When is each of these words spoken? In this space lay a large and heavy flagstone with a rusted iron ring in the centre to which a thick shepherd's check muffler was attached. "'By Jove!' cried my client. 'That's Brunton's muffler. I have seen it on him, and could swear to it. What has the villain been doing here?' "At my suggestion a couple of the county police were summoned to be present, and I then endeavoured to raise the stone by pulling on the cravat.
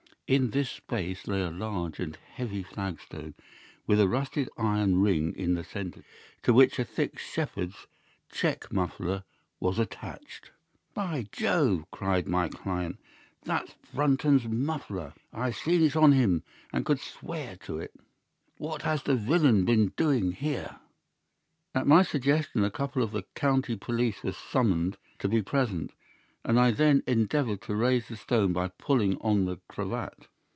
In 0.33 0.51
this 0.51 0.69
space 0.69 1.27
lay 1.27 1.41
a 1.41 1.51
large 1.51 1.99
and 1.99 2.15
heavy 2.15 2.63
flagstone 2.63 3.33
with 3.85 3.99
a 3.99 4.07
rusted 4.07 4.47
iron 4.57 5.01
ring 5.01 5.33
in 5.35 5.55
the 5.55 5.63
centre 5.65 6.05
to 6.43 6.53
which 6.53 6.79
a 6.79 6.85
thick 6.85 7.19
shepherd's 7.19 7.85
check 8.31 8.71
muffler 8.71 9.25
was 9.59 9.77
attached. 9.77 10.51
"'By 10.93 11.25
Jove!' 11.33 11.83
cried 11.91 12.29
my 12.29 12.47
client. 12.47 12.97
'That's 13.43 13.75
Brunton's 13.93 14.47
muffler. 14.47 15.11
I 15.33 15.47
have 15.47 15.57
seen 15.57 15.83
it 15.83 15.97
on 15.97 16.13
him, 16.13 16.43
and 16.71 16.85
could 16.85 17.01
swear 17.01 17.57
to 17.65 17.79
it. 17.79 17.93
What 18.57 18.83
has 18.83 19.03
the 19.03 19.15
villain 19.17 19.65
been 19.65 19.89
doing 19.97 20.31
here?' 20.31 20.79
"At 21.75 21.87
my 21.87 22.03
suggestion 22.03 22.63
a 22.63 22.71
couple 22.71 23.03
of 23.03 23.11
the 23.11 23.23
county 23.35 23.75
police 23.75 24.23
were 24.23 24.31
summoned 24.31 24.95
to 25.19 25.27
be 25.27 25.41
present, 25.41 25.91
and 26.43 26.59
I 26.59 26.71
then 26.71 27.03
endeavoured 27.05 27.61
to 27.61 27.75
raise 27.75 28.07
the 28.07 28.15
stone 28.15 28.51
by 28.51 28.67
pulling 28.69 29.15
on 29.17 29.45
the 29.45 29.57
cravat. 29.67 30.25